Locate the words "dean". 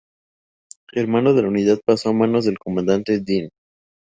3.19-3.49